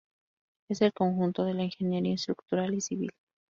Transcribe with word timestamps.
Es 0.67 0.81
el 0.81 0.93
conjunto 0.93 1.45
de 1.45 1.53
la 1.53 1.61
ingeniería 1.63 2.15
estructural 2.15 2.73
y 2.73 2.81
civil. 2.81 3.11